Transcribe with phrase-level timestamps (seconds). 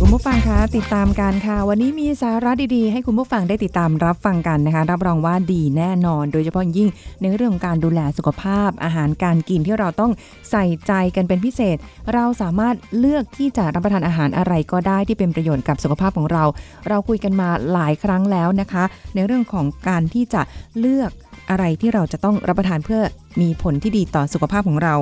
[0.00, 6.88] คุณผู้ฟังคะติดตามกันค่ะ วันนี้มีสาระดีๆ ให้คุณผู้ฟังได้ติดตามรับฟังกันนะคะ รับรองว่าดีแน่นอน โดยเฉพาะยิ่ง
[7.22, 10.12] ในเรื่องของการดูแลสุขภาพ อาหารการกินที่เราต้อง
[10.50, 11.76] ใส่ใจกันเป็นพิเศษ
[12.14, 16.44] เราสามารถเลือกที่จะรับประทานอาหารอะไรก็ได้ที่เป็นประโยชน์กับสุขภาพของเรา
[16.88, 18.84] เราคุยกันมาหลายครั้งแล้วนะคะ
[19.14, 20.42] ในเรื่องของการที่จะ
[20.80, 21.10] เลือก
[21.50, 23.02] อะไรที่เราจะต้องรับประทานเพื่อ
[23.40, 24.94] มีผลที่ดีต่อสุขภาพของเรา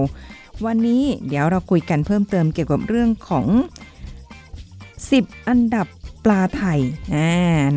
[0.66, 3.46] วันนี้เดี๋ยวเราคุยกันเพิ่มเติมเกี่ยวกับเรื่องของ
[5.10, 5.86] 10 อันดับ
[6.24, 6.80] ปลาไทย
[7.14, 7.30] อ่า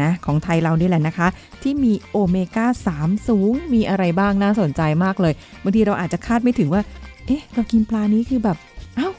[0.03, 1.27] นะของไทยเรานี่แหละนะคะ
[1.61, 2.65] ที่มีโอเมก้า
[2.97, 5.33] 3 สูงมีอะไรบ้างน่าสนใจมากเลย
[5.63, 6.81] บางทีเราอาจจะคาดไม่ถึงว่า
[7.27, 8.57] เอ๊ะ เรากินปลานี้คือแบบ
[8.95, 9.09] เอ้า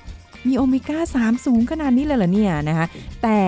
[0.46, 2.86] มีโอเมก้า 3 สูงขนาดนี้เลยเหรอเนี่ยนะคะ
[3.22, 3.38] แต่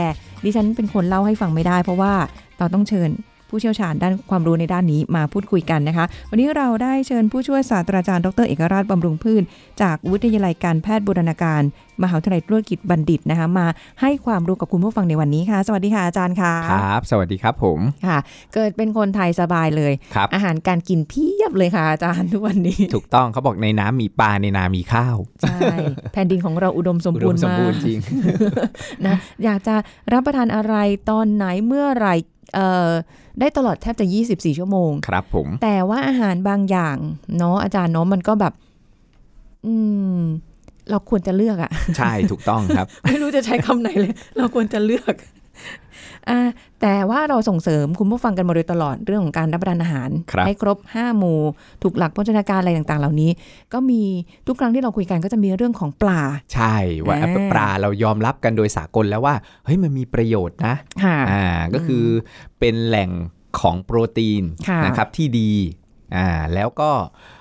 [0.44, 2.12] ดิฉันเป็นคนเล่าให้ฟังไม่ได้เพราะว่า
[2.58, 3.10] เราต้องเชิญ
[3.50, 9.42] ผู้เชี่ยวชาญด้านความรู้ในด้านนี้มาพูดคุยกันนะคะ วันนี้เราได้เชิญผู้ช่วยศาสตราจารย์ดรเอกราชบำรุงพืช
[9.82, 11.62] จากวิทยาลัยการแพทย์บูรณาการ
[12.02, 13.66] มหาวิทยาลัยธุรกิจบัณฑิตนะคะ มา
[14.00, 18.18] ให้ความรู้กับคุณผู้ฟังในวันนี้ค่ะ สวัสดีค่ะอาจารย์ค่ะครับ สวัสดีครับผมค่ะ
[18.54, 25.58] เกิดเป็นคนไทยสบายเลยครับอาหารการกินเพียบเลยค่ะอาจารย์ทุกวันนี้ ถูกต้องเขาบอกในน้ำมีปลาในนามีข้าวใช่
[26.12, 27.98] แผ่นดินของเราอุดมสมอุดบูรมณ์สมมาบูกรณ์จริง
[29.06, 29.74] นะอยากจะ
[30.12, 30.74] รับประทานอะไร
[31.10, 32.37] ตอนไหนเมื่อไหรเอ่อ
[33.40, 36.96] ได้ตลอดแทบจะ 24 ชั่วโมง ครับผม แต่ว่าอาหารบางอย่าง
[37.38, 38.52] เนาะอาจารย์เนาะมันก็แบบ
[39.66, 39.74] อื
[40.16, 40.18] ม
[40.90, 45.37] เราควรจะเลือกอะใช่ถูกต้องครับ ไม่รู้จะใช้คำไหนเลย เราควรจะเลือกอ่า
[46.80, 51.40] แต่ว่าเราส่งเสริมคุณผู้ฟังกันมาโดยตลอดเรื่องของการรับประทานอาหารครับให้ครบ 5 หมู่
[51.82, 53.30] ถูกหลักโภชนาการอะไรต่างๆ เหล่านี้
[53.72, 54.02] ก็มี
[54.46, 56.20] ทุกครั้งที่เราคุยกันก็จะมีเรื่องของปลา
[56.54, 56.76] ใช่
[57.06, 60.74] ว่าอ่าปลาเรายอมรับกันโดยสากลแล้วว่าเฮ้ยมันมีประโยชน์นะ
[61.04, 62.04] ค่ะอ่าก็คือ
[62.58, 63.10] เป็นแหล่ง
[63.60, 65.52] ของโปรตีนค่ะนะครับที่ดี
[66.16, 67.37] อ่าแล้วก็เอ่อ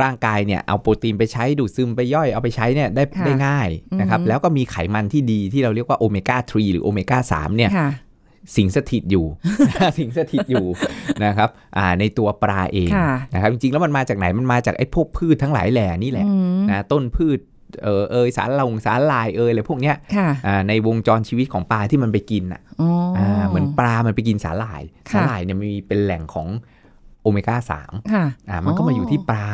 [0.00, 3.68] ร่างกายเนี่ยเอาโปรตีนไปใช้ดูดซึมไปย่อยเอาไปใช้เนี่ยได้ค่ะได้ง่าย
[4.00, 7.90] นะครับอือฮึแล้วก็มีไขมันที่ดีที่เราเรียกว่าโอเมก้า 3 หรือโอเมก้า 3 เนี่ยค่ะ
[8.56, 9.26] สิงสถิตอยู่
[9.98, 10.66] สิงสถิตอยู่
[11.24, 17.38] นะครับอ่าในตัวปลาเองค่ะนะครับจริงๆแล้วมันมาจากไหนมันมาจากไอ้พวกพืชทั้งหลายแหล่นี่แหละอืมนะต้นพืช
[17.82, 26.48] เออเอยสารลงสารลายเอยอะไรพวกเนี้ยค่ะอ่าในวงจรชีวิตของปลาที่มันไปกินอะอ๋อออ่าเหมือนปลามันไปกินสาหร่ายค่ะสาหร่ายเนี่ยมันมีเป็นแหล่งของ
[27.22, 29.46] โอเมก้าสามค่ะอ่ามันก็มาอยู่ที่ปลา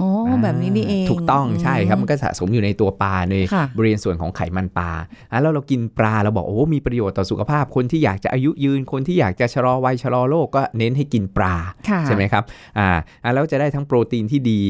[0.00, 4.90] อ๋ออแบบนี้นี่เองถูกต้องใช่ครับมันก็สะสมอยู่ในตัวปลาในค่ะบริเวณส่วนของไขมันปลา
[5.32, 11.54] อะแล้วเรากินปลาเราบอกโอ้มีประโยชน์ต่อสุขภาพคนที่อยากจะอายุยืนคนที่อยากจะชะลอวัยชะลอโรคก็เน้นให้กินปลา
[11.88, 12.44] ค่ะใช่ไหมครับ
[12.78, 12.88] อ่า
[13.24, 14.62] อะแล้วจะได้ทั้งโปรตีนที่ดี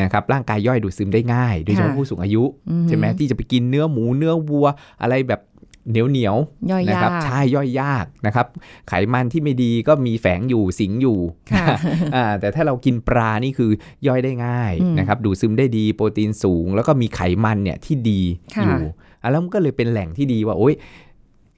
[0.00, 4.66] นะครับร่างกายย่อยดูดซึมได้ง่าย โดยเฉพาะค่ะผู้สูงอายุอืมใช่ไหมที่จะไปกินเนื้อหมูเนื้อวัว
[5.02, 5.40] อะไรแบบ
[5.90, 8.46] เหนียวเหนียวๆย่อยนะยาครับกใช่ย่อยยากนะครับ
[8.88, 11.18] ไขมันที่ไม่ดีก็มีแฝงอยู่สิงอยู่
[11.52, 11.66] ค่ะ
[12.14, 13.70] อ่าแต่ถ้าเรากินปลานี่คือ
[14.06, 18.20] ย่อยได้ง่ายอืมนะครับ ดูดซึมได้ดีโปรตีนสูง แล้วก็มีไขมันเนี่ยที่ดี
[18.54, 18.80] ค่ะอยู่
[19.22, 20.74] อะแล้วมันก็เลยเป็นแหล่งที่ดีว่าโอ๊ย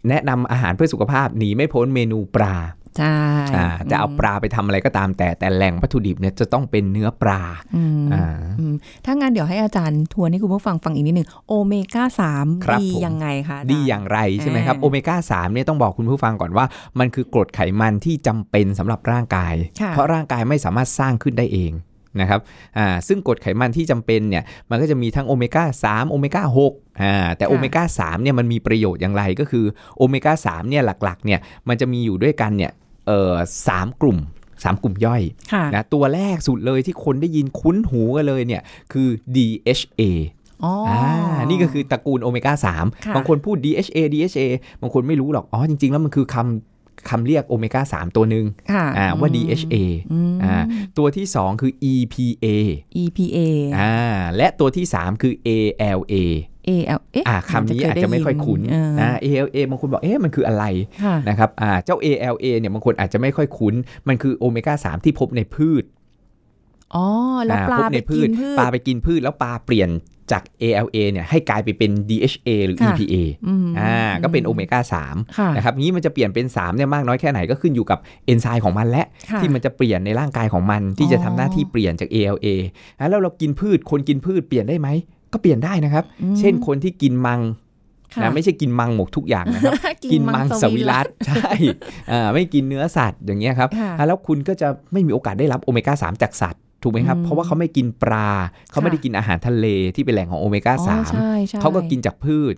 [0.09, 2.57] แนะนำอาหารเพื่อสุขภาพหนีไม่พ้นเมนูปลา
[2.99, 3.17] ใช่
[3.57, 7.43] อ่าจะเอาปลาไปทำอะไรก็ตามแต่แต่แหล่งวัตถุดิบเนี่ยจะต้องเป็นเนื้อปลา
[7.77, 8.25] อืมอ่า
[8.59, 8.75] อืม
[9.05, 16.65] ถ้างั้นเดี๋ยวให้อาจารย์ทวนให้คุณผู้ฟังฟังอีกนิดหนึ่งโอเมก้าสามครับดีผมยังไงคะจรดีอย่างไรใช่ไหมครับอ่าโอเมก้า3เนี่ยต้องบอกคุณผู้ฟังก่อนว่า
[16.99, 21.75] มันคือกรดไขมันที่จำเป็นสำหรับร่างกายค่ะเพราะร่างกายไม่สามารถสร้างขึ้นได้เอง
[22.21, 22.41] นะครับ
[22.79, 26.43] อ่า ซึ่งกรดไขมันที่จำเป็นเนี่ย มันก็จะมีทั้งโอเมก้า3โอเมก้า
[26.73, 29.65] 6อ่า แต่โอเมก้า3เนี่ยมันมีประโยชน์อย่างไรก็คือ
[29.97, 32.73] โอเมก้า3เนี่ยหลักๆเนี่ยมันจะมีอยู่ด้วยกันเนี่ย
[33.07, 33.35] เอ่อ
[33.69, 34.19] สามกลุ่ม
[34.65, 35.23] สามกลุ่มย่อย
[35.53, 38.63] ค่ะนะตัวแรกสุดเลยที่คนได้ยินคุ้นหูกันเลยเนี่ย
[38.93, 40.03] คือ DHA
[40.65, 44.45] อ๋อออ่านี่ก็คือตระกูลโอเมก้าค่ะ3บางคนพูด DHA DHA
[44.83, 49.77] บางคนไม่รู้หรอก อ๋อ จริง ๆ แล้วมันคือคำคำเรียกโอเมก้า 3 ตัวหนึ่งค่ะอ่าว่าอืม DHA
[50.13, 50.55] อืมอ่า
[50.99, 52.47] ตัวที่ 2 คือ EPA
[53.03, 53.39] EPA
[53.79, 53.95] อ่า
[54.37, 56.15] และตัวที่ 3 คือ ALA
[56.69, 60.65] AL เอ๊ะอ่าคำนี้อาจจะไม่ค่อยคุ้นเอออ่า ALA บางคนบอกเอ๊ะมันคืออะไร
[61.05, 63.75] ค่ะนะครับอ่าเจ้า ALA เนี่ยบางคนอาจจะไม่ค่อยคุ้น
[64.09, 65.85] มันคือโอเมก้า3ที่พบในพืช
[66.95, 67.07] อ๋อ
[67.45, 69.91] แล้วอ่ปลาพบไปในพืกิชนพืชปลาไปกินพืชแล้วปลาเปลี่ยน
[70.33, 73.15] จาก ALA เนี่ยให้กลายไปเป็น DHA หรือค่ะ EPA
[73.49, 82.47] อืมอ่าก็เป็นโอเมก้าค่ะ3นะครับนี้มันจะเปลี่ยนเป็น3เนี่ยมากน้อยแค่ไหนก็ขึ้นอยู่กับเอนไซม์ของมันและค่ะที่มันจะเปลี่ยนในร่างกายของมันที่จะอ๋อทำหน้าที่เปลี่ยนจาก ALA
[82.99, 84.89] อะแล้วเรากินพืชคนกินพืชเปลี่ยนได้ไหม
[85.37, 87.41] ก็ก็เปลี่ยนได้นะครับอืมเช่นคนที่กินมัง
[88.15, 89.75] ค่ะนะไม่ใช่กินมังหมกทุกอย่างนะครับ
[90.13, 91.51] กินมังสวิรัตใช่
[92.11, 98.29] อ่าไม่กินเนื้อสัตว์อย่างเงี้ยครับค่ะอะแล้วคุณก็จะไม่มีโอกาสได้รับโอเมก้า3จากสัตว์ถูกไหมครับอืมเพราะว่าเขาไม่กินปลา
[98.71, 102.55] เขาไม่ได้กินอาหารทะเลที่เป็นแหล่งของโอเมก้าอ๋อสามใช่ใช่เขาก็กินจากพืช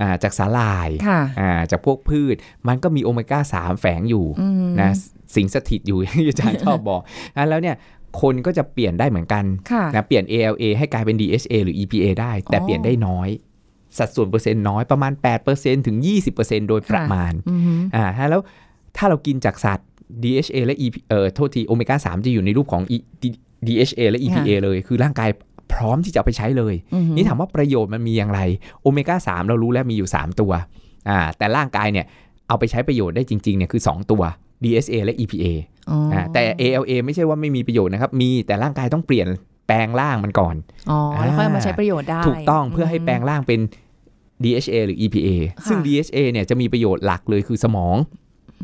[0.00, 2.36] อ่าจากสาหร่ายค่ะอ่าจากพวกพืช
[2.68, 4.90] มันก็มีโอเมก้า3แฝงอยู่อืมนะ
[5.34, 7.00] สิงสถิตอยู่ที่อาจารย์ชอบบอก
[7.36, 7.76] อะแล้วเนี่ย
[8.20, 13.28] คนก็จะเปลี่ยนได้เหมือนกันค่ะนะเปลี่ยน ALA ให้กลายเป็น DHA หรือ EPA ได้ แต่อ๋อเปลี่ยนได้น้อย
[13.98, 15.12] สัดส่วนเปอร์เซ็นต์น้อยประมาณ
[15.50, 15.96] 8%ถึง
[16.32, 17.62] 20%โดยประมาณอืม
[17.94, 18.40] อ่าถ้าแล้ว
[18.96, 19.88] ถ้าเรากินจากสัตว์
[20.22, 25.30] DHA และ EP เอ่อโทษทีโอเมก้า3 จะอยู่ในรูปของ E- D- DHA และ EPA เลย คือร่างกาย
[25.72, 28.40] พร้อมที่จะเอาไปใช้เลยอืมนี่ถามว่าประโยชน์มันมีอย่างไร
[28.82, 30.52] โอเมก้า3เรารู้แล้วมีอยู่ 3 ตัว
[31.08, 32.06] อ่าแต่ร่างกายเนี่ย
[32.48, 34.22] เอาไปใช้ประโยชน์ได้จริงๆเนี่ยคือ 2 ตัว
[34.64, 35.70] DHA และ EPA อ๋อออ่า
[36.34, 39.28] แต่ ALA ไม่ใช่ว่าไม่มีประโยชน์นะครับ มีแต่ร่างกายต้องเปลี่ยน
[39.66, 40.54] แปลงร่างมันก่อน
[40.90, 43.60] อ๋อ แล้วค่อยเอามาใช้ประโยชน์ได้ ถูกต้องเพื่อให้แปลงร่างเป็น
[44.44, 47.96] DHA หรือ EPA ค่ะซึ่ง DHA เนี่ยจะมีประโยชน์หลักเลยคือสมอง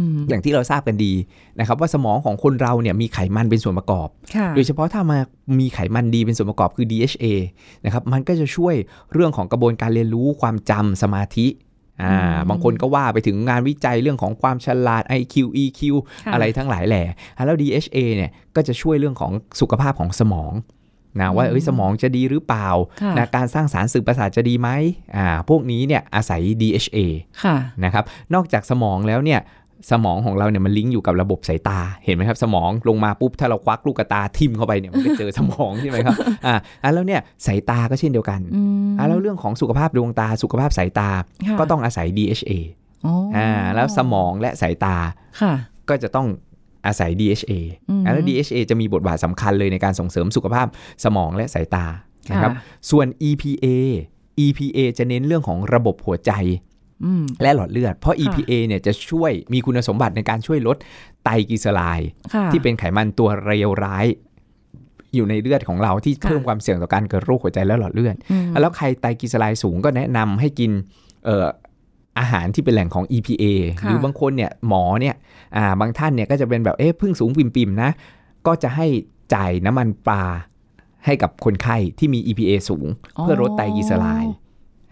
[0.01, 1.13] อืมอย่างที่เราทราบกันดี
[1.59, 5.19] นะครับ ว่าสมองของคนเราเนี่ยมีไขมันเป็นส่วนประกอบค่ะโดยเฉพาะถ้ามา
[5.61, 7.25] มีไขมันดีเป็นส่วนประกอบคือ DHA
[7.85, 8.75] นะครับมันก็จะช่วย
[9.13, 11.47] เรื่องของกระบวนการเรียนรู้ความจำสมาธิ
[12.03, 15.81] อ่าอืมบางคนก็ว่าไปถึงงานวิจัยเรื่องของความฉลาด IQ EQ
[16.25, 17.03] ค่ะอะไรทั้งหลายแหล่
[17.37, 20.53] อะแล้ว DHA เนี่ยก็จะช่วยเรื่องของสุขภาพของสมอง
[21.21, 22.69] นะว่าเอ้ยสมองจะดีหรือเปล่า
[23.03, 24.69] ค่ะนะการสร้างสารสื่อประสาทจะดีไหม
[25.17, 26.99] อ่าพวกนี้เนี่ยอาศัย DHA
[27.43, 28.05] ค่ะนะครับ
[28.35, 29.41] นอกจากสมองแล้วเนี่ย
[29.91, 36.17] สมองของเราเนี่ยมันลิงก์อยู่กับระบบสายตาเห็นไหมครับสมองลงมาปุ๊บถ้าเราควักลูกตาทิ่มเข้าไปเนี่ยมันก็เจอสมองใช่ไหมครับ
[36.47, 41.11] อ่าอะแล้วเนี่ยสายตาก็เช่นเดียวกันอืมอะแล้วเรื่องของสุขภาพดวงตาสุขภาพสายตา
[41.49, 42.53] ค่ะก็ต้องอาศัย DHA
[43.07, 44.97] อ๋อออ่าแล้วสมองและสายตา
[45.41, 45.53] ค่ะ
[45.89, 46.27] ก็จะต้อง
[46.87, 47.53] อาศัย DHA
[47.91, 50.67] อืมอะแล้ว DHA จะมีบทบาทสำคัญเลยในการส่งเสริมสุขภาพ
[51.05, 51.87] สมองและสายตา
[52.31, 53.67] นะครับค่ะส่วน EPA
[54.45, 56.68] EPA จะเน้นเรื่องของระบบหัวใจอืม
[57.43, 60.77] และหลอดเลือด เพราะค่ะ EPA เนี่ยจะช่วยมีคุณสมบัติในการช่วยลด
[61.25, 64.07] ไตรกลีเซอไรด์ค่ะที่เป็นไขมันตัวเลวร้าย
[65.15, 70.71] อยู่ในเลือดของเราที่ค่ะเพิ่มความเสี่ยงต่อการเกิดโรคหัวใจและหลอดเลือดอืมแล้วใครไตรกลีเซอไรด์สูงก็แนะนำให้กิน
[71.25, 71.47] เอ่อ
[72.19, 73.45] อาหารที่เป็นแหล่งของ EPA
[73.81, 75.15] ค่ะหรือบางคนเนี่ยหมอเนี่ย
[75.57, 77.91] อ่าบางท่านเนี่ยก็จะเป็นแบบเอ๊ะเพิ่งสูงปิ่มๆนะ
[78.47, 78.87] ก็จะให้
[79.35, 80.25] จ่ายน้ำมันปลา
[81.07, 82.87] ให้กับคนไข้ที่มี EPA สูง
[83.21, 84.35] เพื่อลดไตรกลีเซอไรด์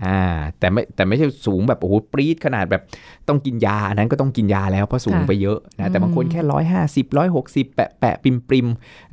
[0.04, 0.20] อ่า
[0.58, 2.82] แต่ไม่แต่ไม่ใช่สูงแบบโอ้โหปรี๊ดขนาดแบบ
[3.28, 8.66] ต้องกินยาอันนั้นก็ต้องกินยาแล้วเพราะสูงค่ะไปเยอะนะแต่บางคนอืมแค่ร้อยห้าสิบร้อยหกสิบแปะแปะปิมปริม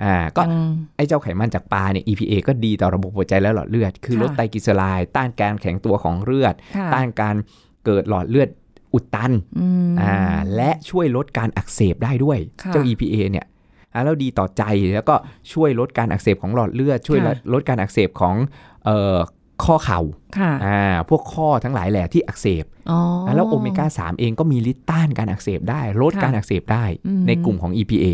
[0.03, 7.36] อ่าก็อืมไอ้เจ้าไขมันจากปลาเนี่ย EPA ก็ดีต่อระบบหัวใจและหลอดเลือด คือค่ะลดไตรกลีเซอไรด์ต้านการแข็งตัวของเลือดค่ะต้านการ
[7.86, 8.50] เกิดหลอดเลือด
[8.94, 10.13] อุดตันอืมอ่า
[10.56, 13.45] และช่วยลดการอักเสบได้ด้วยค่ะเจ้า EPA เนี่ย
[13.94, 14.63] อ่าแล้วดีต่อใจ
[14.95, 15.15] แล้วก็
[15.53, 18.36] ช่วยลดการอักเสบของหลอดเลือด ช่วยลดค่ะลดการอักเสบของ
[18.86, 19.18] เอ่อ
[19.65, 20.00] ข้อเข่า
[20.39, 28.06] ค่ะอ่าพวกข้อทั้งหลายแหละที่อักเสบอ๋ออ่าแล้วโอเมก้า 3 เองก็มีฤทธิ์ต้านการอักเสบได้ ลดค่ะการอักเสบได้อืมในกลุ่มของ EPA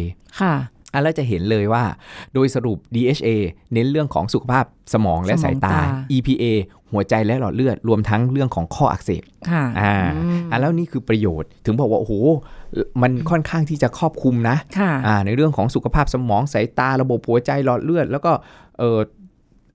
[0.42, 0.54] ค่ะ
[0.94, 1.84] อะแล้วจะเห็นเลยว่า
[2.34, 3.30] โดยสรุป DHA
[3.74, 6.46] เน้นเรื่องของสุขภาพสมองและสายตาสมองตา EPA
[6.92, 12.14] หัวใจและหลอดเลือด รวมทั้งเรื่องของข้ออักเสบ ค่ะ อ่าอืมอะแล้วนี่คือประโยชน์ ถึงบอกว่าโอ้โห
[13.02, 18.32] มันค่อนข้างที่จะครอบคลุมนะ ค่ะ อ่า ในเรื่องของสุขภาพสมองสายตาระบบหัวใจหลอดเลือด แล้วก็
[18.80, 19.00] เออ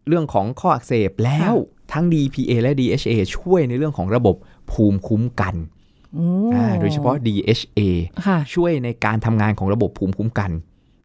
[0.08, 1.54] เรื่องของข้ออักเสบแล้ว
[1.92, 4.36] ทั้ง DPA และ DHA ช่วยในเรื่องของระบบ
[4.70, 5.54] ภูมิคุ้มกัน
[6.14, 7.80] โอ้อ่าโดยเฉพาะ DHA
[8.26, 10.50] ค่ะช่วยในการทำงานของระบบภูมิคุ้มกัน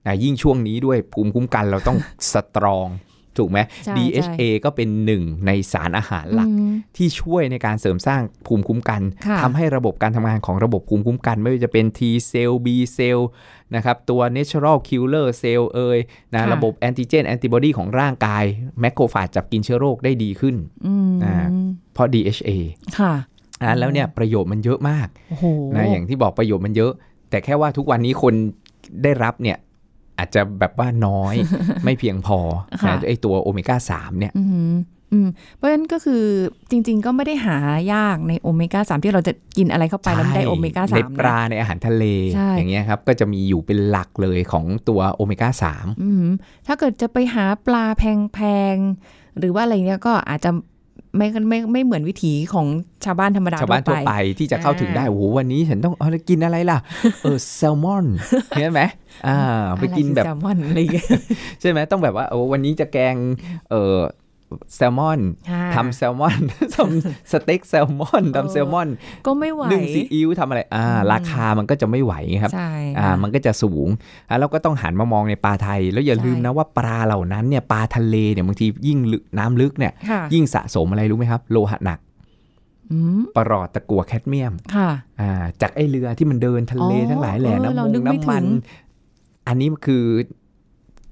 [0.06, 1.98] อะยิ่งช่วงนี้ด้วยภูมิคุ้มกันเราต้อง
[2.32, 2.88] สตรอง
[3.38, 12.00] ถูกไหมใช่ DHA ก็เป็นหนึ่งในสารอาหารหลักอืมที่ช่วยในการเสริมสร้างภูมิคุ้มกันค่ะทำให้ระบบการทำงานของระบบภูมิคุ้มกัน ไม่ว่าจะเป็น T
[12.32, 12.68] cell B
[12.98, 13.20] cell
[13.76, 16.00] นะครับตัว natural killer cell เอย
[16.34, 18.44] นะค่ะระบบ antigen antibody ของร่างกาย
[18.80, 20.56] แมคโครฟาจจับกินเชื้อโรคได้ดีขึ้น
[20.86, 21.36] อืมอ่า
[21.94, 22.50] เพราะ DHA
[23.00, 23.14] ค่ะ
[23.62, 25.46] อะแล้วเนี่ยประโยชน์มันเยอะมากโอ้โห
[25.76, 26.92] นะอย่างที่บอกประโยชน์มันเยอะ
[27.30, 28.34] แต่แค่ว่าทุกวันนี้คน
[29.04, 29.58] ได้รับเนี่ย
[30.20, 31.36] อาจจะแบบว่าน้อย
[31.84, 32.40] ไม่เพียงพอ
[32.82, 34.76] ค่ะนะไอตัวโอเมก้า3เนี่ยอืม
[35.14, 36.24] อืมเพราะฉะนั้นก็คือ
[36.70, 37.58] จริง ๆ ก็ไม่ได้หา
[37.94, 42.04] ยากในโอเมก้าสามที่เราจะกินอะไรเข้าไปแล้วมันได้โอเมก้าในสามปลาในอาหารทะเล
[42.36, 46.26] ใช่อย่างเงี้ยครับก็จะมีอยู่เป็นหลักเลยของตัวโอเมก้า3อืม
[46.68, 48.40] ถ้าเกิดจะไปหาปลาแพ
[48.74, 50.52] งๆ หรือว่าอะไรเนี้ยก็อาจจะ
[51.18, 52.68] ไม่ไม่ไม่เหมือนวิถีของ
[53.06, 56.78] ชาวบ้านธรรมดาชาวบ้านทั่วไปที่จะเข้าถึงได้อ่าโอ้โหวันนี้ฉันต้องเอาอะไรกินอะไรล่ะ
[57.24, 58.06] เออแซลมอน
[58.50, 58.82] เห็นไหม
[59.28, 59.38] อ่า
[59.75, 61.08] ไปกินแบบอะไรคือแซลมอนอะไรอย่างเงี้ย
[61.62, 63.16] ใช่ไหมต้องแบบว่าโอ้วันนี้จะแกง
[63.70, 63.96] เออ
[64.75, 65.20] แซลมอน
[65.51, 66.39] ค่ะทำแซลมอน
[66.75, 68.89] ทำสเต็กแซลมอนทำแซลมอน
[69.25, 73.88] ก็ไม่ไหวนึ่งซีอิ๊วทำอะไรอ่าอืมราคามันก็จะไม่ไหวไงครับใช่อ่าค่ะมันก็จะสูง
[74.29, 82.00] อ่าแล้วก็ต้องหันมามองในปลาไทย แล้วอย่าใช่ลืมนะว่าปลาเหล่านั้นเนี่ยปลาทะเลเนี่ยบางทียิ่งลึกน้ำลึกเนี่ยค่ะยิ่งสะสมอะไรรู้ไหมครับ โลหะหนัก
[82.91, 84.89] อืมปรอดตะกัวแคดเมียมค่ะ
[85.22, 88.48] อ่าจากไอเรือที่มันเดินทะเลอ๋อทั้งหลายแหล่เออน้ำเรามนึงกไม่น้ำมันถึง
[89.48, 90.03] อันนี้คือ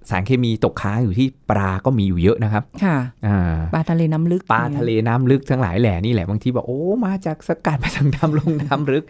[0.10, 9.04] สารเคมีตกค้างอยู่ที่ปลาก็มีอยู่เยอะนะครับ ค่ะอ่าปลาทะเลน้ำลึก ปลาทะเลน้ำลึกทั้งหลายแหล่นี่แหละบางทีบอกโอ้มาจากสกัดมาจากน้ำลงน้ำลึก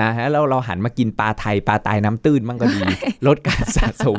[0.00, 2.80] นะฮะแล้วเราหันมากินปลาไทยปลาตายน้ำตื้นมั่งก็ดี
[3.26, 4.18] ลดการสะสม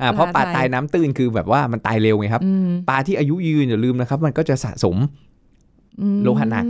[0.00, 4.96] อ่าเพราะปลาตายน้ำตื้นคือแบบว่ามันตายเร็วไงครับอืมปลาที่อายุยืนอย่าลืมนะครับ มันก็จะสะสม
[6.00, 6.64] อืมโลหะหนัก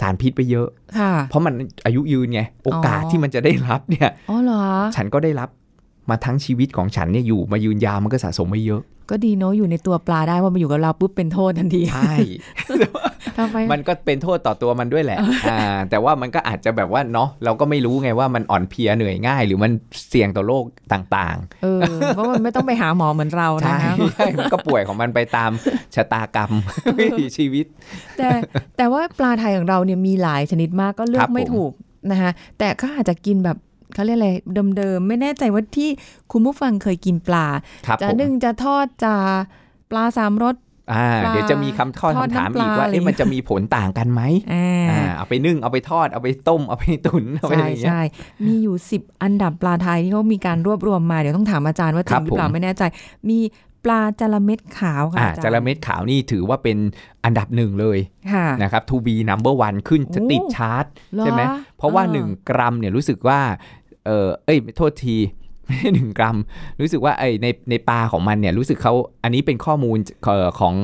[0.00, 1.54] สารพิษไปเยอะค่ะเพราะมัน
[1.86, 4.62] อายุยืนไง โอกาสอ๋อที่มันจะได้รับเนี่ย อ๋อเหรอ
[4.96, 5.48] ฉันก็ได้รับ
[6.10, 12.14] มาทั้งชีวิตของฉันเนี่ยอยู่มายืนยาวมันก็สะสมไปเยอะ ก็ดีเนาะอยู่ในตัวปลาได้ว่ามาอยู่กับเราปุ๊บเป็นโทษทันทีใช่
[13.38, 15.18] ทำไมมันก็เป็นโทษต่อตัวมันด้วยแหละ
[15.50, 15.60] อ่า
[15.90, 19.70] แต่ว่ามันก็อาจจะแบบว่าเนาะเราก็ไม่รู้ไงว่ามันอ่อนเพลียเหนื่อยง่าย หรือมัน
[20.08, 21.82] เสี่ยงต่อโรคต่างเออ
[22.14, 25.50] เพราะมันไม่ต้องไปหาหมอเหมือนเราๆนะใช่คะใช่มันก็ป่วยของมันไปตาม
[25.94, 26.50] ชะตากรรม
[26.98, 27.66] วิถีชีวิต
[28.18, 28.28] แต่
[28.76, 31.72] แต่ว่าปลาไทยของเราเนี่ยมีหลายชนิดมากก็เลืคอรักบไม่ผมถูก
[32.10, 33.56] นะคะแต่ก็อาจจะกินแบบ
[33.94, 34.30] เขาเรียกอะไร
[34.76, 35.88] เดิมๆ ไม่แน่ใจว่าที่
[36.32, 37.46] คุณผู้ฟังเคยกินปลา
[37.86, 39.14] ครับจะผมนึ่งจะทอดจะ
[39.90, 40.56] ปลาสามรส
[40.92, 48.00] อ่าปลาเดี๋ยวจะมีคำทอดทอดคำถามน้ำปลาอีกว่าอะไรเอ๊ะมันจะมีผลต่างกันไหมอ่าอ่าเอาไปนึ่งเอาไปทอดเอาไปต้มเอาไปตุ๋นเอาไปอะใช่ไรอย่างเงี้ยใช่
[48.46, 52.82] มีอยู่ 10 อันดับปลาไทยที่เขามีการรวบรวมมาเดี๋ยวต้องถามอาจารย์ว่าจครัริบงหรือเปล่าผมไม่แน่ใจ
[53.28, 53.38] มี
[53.86, 56.78] ปลาจระเม็ดขาวค่ะอ่าอาจารย์จระเม็ดขาวนี่ถือว่าเป็น
[57.24, 57.98] อันดับหนึ่งเลย
[58.32, 61.42] ค่ะนะครับ to be number one ขึ้นจะติดโอ้ชาร์ตหอใช่ไหม
[61.78, 63.40] เพราะว่าออ1กรัมเนี่ยรู้สึกว่า
[64.06, 65.16] เออเอ้ยโทษที
[65.64, 66.36] ไม่ใช่หนึ่งกรัม
[66.80, 70.74] รู้สึกว่าไอ้ในในปลาของมันเนี่ยรู้สึกเขาอันนี้เป็นข้อมูลเอ่อของ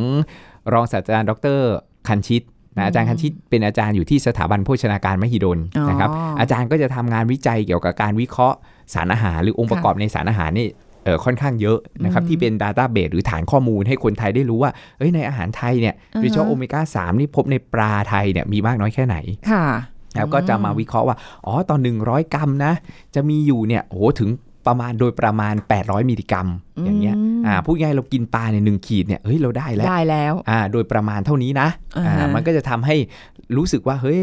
[0.72, 1.60] รองศาสตราจารย์ดร
[2.08, 2.42] คันชิต
[2.76, 8.56] นะอาจารย์คันชิตเป็นอาจารย์อยู่ที่สถาบันโภชนาการมหิดลอ๋อนะครับอาจารย์ก็จะทำงานวิจัยเกี่ยวกับการวิเคราะห์
[8.94, 10.91] สารอาหาร หรือองค์ประกอบในสารอาหารนี่เออ
[11.24, 19.16] ค่อนข้างเยอะนะครับอืมที่เป็น Data b a s e หรือฐานข้อมูลให้คนไทยได้รู้ว่าเอ้ยในอาหารไทยเนี่ยอ่าฮะโดยเฉพาะโอเมก้า3นี่พบในปลาไทยเนี่ยมีมากน้อยแค่ไหน
[19.50, 19.64] ค่ะ
[20.16, 21.16] แล้วก็จะมาวิเคราะห์ว่า
[21.46, 22.72] อ๋อ ต่อ 100 กรัมนะ
[23.14, 24.30] จะมีอยู่เนี่ยโอ้โหถึง
[24.66, 26.48] ประมาณโดยประมาณ 800 มิลลิกรัม
[26.84, 32.96] อย่างเงี้ยมอ่า พูดง่ายๆเรากินปลาเนี่ยหนึ่งขีดเนี่ย เฮ้ย เราได้แล้ว ได้แล้ว อ่า โดยประมาณเท่านี้นะ อ่าฮะอ่ามันก็จะทำให้
[33.56, 34.20] รู้สึกว่า เฮ้ย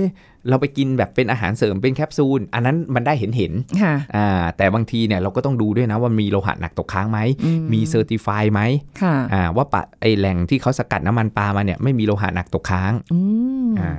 [0.50, 8.62] เราไปกินแบบเป็นอาหารเสริมเป็นแคปซูล อันนั้นมันได้เห็นเห็นค่ะๆอ่าแต่บางทีเนี่ยเราก็ต้องดูด้วยนะว่ามีโลหะหนักตกค้างไหมอืมมี certify ไหม
[9.02, 13.20] ค่ะอ่าว่าปะไอแหล่งที่เขาสกัดน้ำมันปลามาเนี่ยไม่มีโลหะหนักตกค้างอื
[13.68, 13.92] มอ่า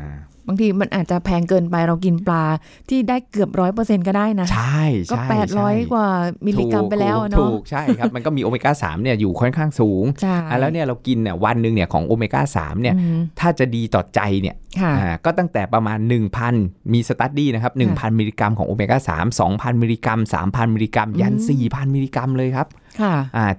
[0.51, 2.45] บางทีมันอาจจะแพงเกินไปเรากินปลา
[2.89, 6.09] ที่ได้เกือบร้อยเปอร์เซ็นต์ก็ได้นะ ใช่ก็ใช่แปดร้อยใช่กว่า
[6.47, 15.99] มิลลิกรัมไปแล้วถูกเนาะถูกใช่ครับ มันก็มีโอเมก้า3เนี่ยอยู่ค่อนข้างสูงใช่อะแล้วเนี่ยเรากินเนี่ยวันหนึ่งเนี่ยของโอเมก้า3เนี่ยอืมถ้าจะดีต่อใจเนี่ยค่ะอ่าก็ตั้งแต่ประมาณ
[16.47, 18.99] 1,000 มี study นะครับ 1,000 มิลลิกรัมของโอเมก้า
[19.39, 22.90] 3 2,000 มิลลิกรัม 3,000 มิลลิกรัม ยันอืม4,000 มิลลิกรัมเลยครับค่ะอ่า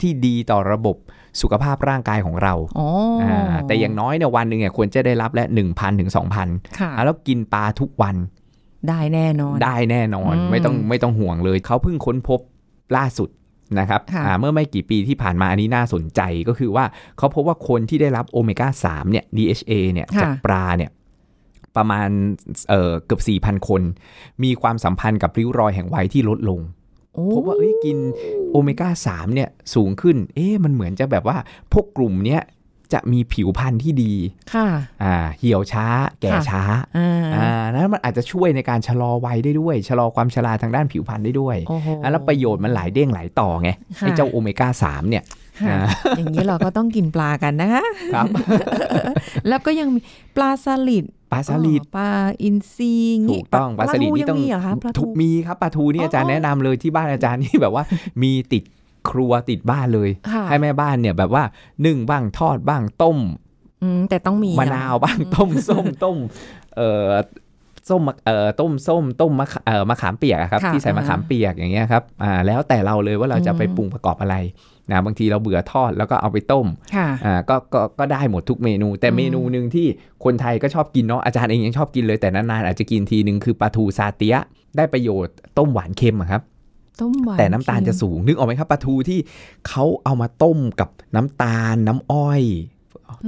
[0.02, 0.98] ที่ดีต่อระบบ
[1.42, 2.88] สุขภาพร่างกายของเราอ๋อ
[3.22, 6.10] ออ่าแต่อย่างน้อยเนี่ยวันหนึ่งเนี่ยควรจะได้รับและ 1,000ถึง
[6.44, 8.16] 2,000ค่ะอะแล้วกินปลาทุกวัน
[8.90, 12.40] ได้แน่นอน ได้แน่นอนอืมไม่ต้องไม่ต้องห่วงเลย เขาเพิ่งค้นพบ
[12.98, 13.30] ล่าสุด
[13.80, 16.86] นะครับค่ะอ่าเมื่อไม่กี่ปีที่ผ่านมาอันนี้น่าสนใจก็คือว่า
[17.18, 20.92] เขาพบว่าคนที่ได้รับโอเมก้า3เนี่ย DHA เนี่ยค่ะจากปลาเนี่ย
[21.76, 22.10] ประมาณ
[22.70, 23.82] เอ่อเกือบ4,000 คน
[24.44, 26.81] มีความสัมพันธ์กับริ้วรอยแห่งวัยที่ลดลงโอ้
[27.34, 27.98] พบว่าเอ้ยกิน
[28.52, 31.38] โอเมก้า3เนี่ยสูงขึ้น เอ๊ะมันเหมือนจะแบบว่า
[31.72, 32.44] พวกกลุ่มเนี้ย
[32.94, 34.14] จะมีผิวพรรณที่ดี
[34.54, 34.68] ค่ะ
[35.04, 35.86] อ่า เหี่ยวช้า
[36.22, 36.62] แก่ค่ะช้า
[36.98, 45.24] อ่าอ่า นั้นมันอาจจะช่วยในการชะลอวัยได้ด้วย ชะลอความชราทางด้านผิวพรรณได้ด้วยโอ้โหอะแล้วประโยชน์มันหลายเด้งหลายต่อไงค่ะไอ้เจ้าโอเมก้า3เนี่ย
[45.62, 45.80] ค่ะอ่า
[46.18, 48.28] อย่างนี้เราก็ต้องกินปลากันนะคะ ครับ
[49.48, 50.00] แล้วก็ยังมี
[50.36, 52.12] ปลาสลิด ปลาสลิดอ๋อปลา
[52.44, 57.84] อินทรีงี้ถูกต้องปลาสลิดทูนี่ยังต้องมีเหรอคะปลาถูทูกมีครับปลาทูนี่อ๋อออาจารย์แนะนำเลยที่บ้านอาจารย์นี่แบบว่า
[58.24, 58.64] มีติด
[59.10, 61.44] ครัวติดบ้านเลยค่ะให้แม่บ้านเนี่ยแบบว่า
[61.86, 63.18] นึ่งบ้างทอดบ้างต้ม
[63.82, 66.18] อืมแต่ต้องมีมะนาวบ้างต้มส้มต้ม
[66.76, 67.10] เอ่อ
[67.90, 74.36] ส้มมะเอ่อต้มส้มต้มมะขาเอ่อมะขามเปียกอะครับค่ะที่ใส่มะขามเปียกอย่างเงี้ยครับอ่าแล้วแต่เราเลยว่าเราจะไปปรุงประกอบอะไร
[74.90, 79.88] นะบางทีเราเบื่อทอดแล้วก็เอาไปต้มค่ะอ่าก็ก็ก็ได้หมดทุกเมนู แต่อืมเมนูหนึ่งที่
[80.24, 84.44] คนไทยก็ชอบกินเนาะอาจารย์เองยังชอบกินเลยแต่นานๆอาจจะกินทีหนึ่งคือปลาทูซาเตียะ
[84.78, 86.42] ได้ประโยชน์ต้มหวานเค็มอะครับ
[87.02, 89.20] ต้มหวานแต่น้ำตาลจะเค็มสูงนึกออกไหมครับปลาทูที่
[89.68, 92.42] เขาเอามาต้มกับน้ำตาลน้ำอ้อย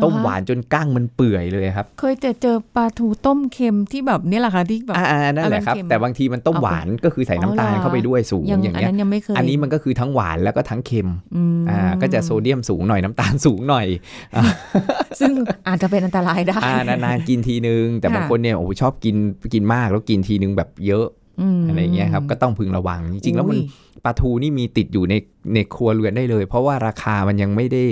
[0.04, 13.88] ต้มหวานจนก้างมันเปื่อยเลยครับ เคยจะเจอปลาทูต้มเค็มที่แบบนี่แหละค่ะที่แบบอ่าๆนั่นแหละครับอันนั้นเค็มแต่บางทีมันต้มเอาไปหวานก็คือใส่น้ำตาลอ๋อเหรอเข้าไปด้วยสูงยังอย่างอันเงี้ยนั้นยังไม่เคยอันนี้มันก็คือทั้งหวานแล้วก็ทั้งเค็มอืมอ่าก็จะโซเดียมสูงหน่อยน้ำตาลสูงหน่อย
[15.20, 15.32] ซึ่ง
[15.68, 19.16] อาจจะเป็นอันตรายได้อ่านานๆกินทีนึง แต่ค่ะบางคนเนี่ยโอ้โหชอบกิน
[19.54, 21.08] กินมากแล้วกินทีนึงแบบเยอะ
[21.60, 23.62] มอะไรอย่างเงี้ยครับก็ต้องพึงระวังจริงๆแล้วมันอุ้ย
[24.06, 25.16] ปลาทูนี่มีติดอยู่ใน
[25.54, 27.84] ในครัวเรือนได้เลย เพราะว่าราคามันยังไม่ได้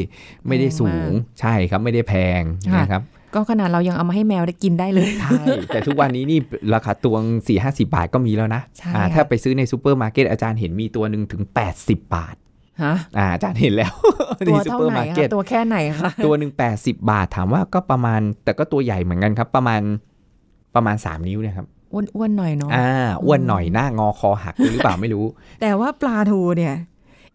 [0.48, 2.42] ไม่ได้สูงใช่ครับไม่ได้แพง
[2.80, 3.02] นะครับ
[3.34, 6.40] ก็ขนาดเรายังเอามาให้แมวได้กินได้เลยใช่แต่ทุกวันนี้นี่
[6.74, 11.44] ราคาตัวสี่ห้าสิบบาทก็มีแล้วนะใช่อ่าค่ะถ้าไปซื้อในซูเปอร์มาร์เก็ตอาจารย์เห็นมีตัวหนึ่งถึง
[11.78, 12.36] 80 บาท
[12.84, 13.94] ฮะอ่าอาจารย์เห็นแล้ว
[14.48, 19.82] ตัวซูเท่าเปอร์ไหนมาร์คะเก็ตตัวแค่ไหนคะตัวหนึ่ง80บาทถามว่าก็ประมาณแต่ก็ตัวใหญ่เหมือนกันครับ ประมาณ
[20.76, 22.92] ประมาณ3นิ้วนะครับ อ้วนๆหน่อยเนาะอ่า
[23.24, 25.26] อ้วนหน่อยหน้างอคอหักหรือเปล่าไม่รู้
[25.62, 26.76] แต่ว่าปลาทูเนี่ย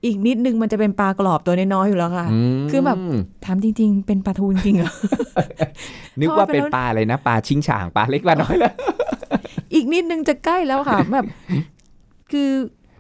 [0.05, 2.99] อีกนิดนึงมันจะเป็นปลากรอบตัวน้อยๆอยู่แล้วค่ะมคือแบบ
[3.45, 4.93] ถามจริง ๆ เป็นปลาทูจริงๆเหรอ
[6.21, 8.75] นึกว่าเป็นปลาอะไรนะปลาชิงช่างปลาเล็กปลาน้อยแล้ว
[9.75, 11.27] อีกนิดนึงจะใกล้แล้วค่ะ แบบ
[12.33, 12.51] คือ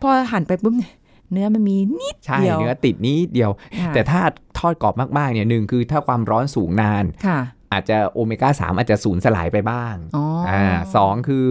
[0.02, 0.94] พอหันไปปุ๊บเนี่ย
[1.32, 4.20] เนื้อมันมีนิดใช่เดียวเนื้อติดนิดเดียวค่ะแต่ถ้า
[4.58, 7.38] ทอดกรอบมากๆเนี่ยหนึ่งคือถ้าความร้อนสูงนานค่ะ
[7.72, 10.64] อาจจะโอเมก้าสามอาจจะสูญสลายไปบ้างอ๋อออ่า
[10.96, 11.44] สองคือ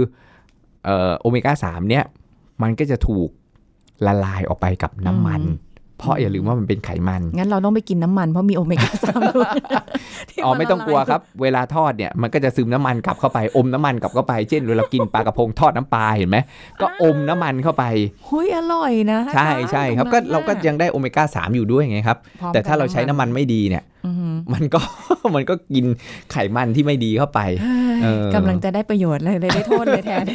[0.85, 2.05] เอ่อโอเมก้าสามเนี่ย
[2.61, 3.29] มันก็จะถูก
[4.07, 5.41] ละลายออกไปกับน้ำมัน
[5.99, 9.51] เพราะอย่าลืมว่ามันเป็นไขมัน งั้นเราต้องไปกินน้ำมันเพราะมีโอเมก้าสามด้วย
[10.29, 16.37] ที่อ๋อมันไม่ต้องกลัวละลายครับ เวลาทอดเนี่ยมันก็จะซึมน้ำมันกลับเข้าไปอมน้ำมันกลับเข้าไป เช่นเวลากินปลากระพงทอดน้ำปลาเห็นไหม
[16.81, 17.83] ก็อมน้ำมันเข้าไป
[18.27, 24.79] หุยอร่อยนะ ใช่ใช่ครับตก็งนั้นเราก็น่ะยังได้โอเมก้าสามอยู่ด้วยไงครับพร้อมแต่ถ้ากับเราใช้น้ำมันไม่ดีเนี่ยอือหือมันก็
[25.35, 25.85] มันก็กิน
[26.31, 27.84] ไขมันที่ไม่ดีเข้าไปเออ
[28.35, 30.25] กำลังจะได้ประโยชน์เลยเลยได้โทษเลยแทน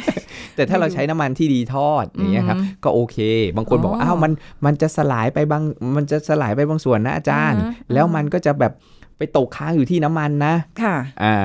[0.55, 3.17] แต่ถ้าเราใช้น้ำมันที่ดีทอดอย่างเงี้ยครับอืมก็โอเค
[3.55, 4.31] บางคนบอกอ๋ออ้าวมัน
[4.65, 5.63] มันจะสลายไปบาง
[5.95, 8.71] มันจะสลายไปบางส่วนนะอาจารย์อ่าฮะแล้วมันก็จะแบบ
[9.17, 11.37] ไปตกค้างอยู่ที่น้ำมันนะค่ะอ่า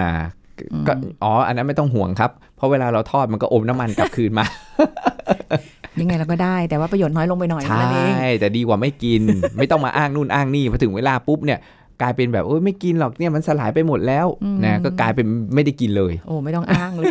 [0.88, 4.44] ก็อืมอ๋อ อันนั้นไม่ต้องห่วงครับ เพราะเวลาเราทอดมันก็อมน้ำมันกลับคืนมา
[6.00, 9.22] ยังไงเราก็ได้ แต่ว่าประโยชน์น้อยลงไปหน่อยใช่นั่นเองแต่ดีกว่าไม่กิน
[9.58, 11.58] ไม่ต้องมาอ้างนู่นอ้างนี่พอถึงเวลาปุ๊บเนี่ย
[12.02, 14.26] กลายเป็นแบบเอ้ยไม่กินหรอกเนี่ยมันสลายไปหมดแล้ว
[14.64, 17.06] นะก็กลายเป็นไม่ได้กินเลย โอ้ไม่ต้องอ้างเลย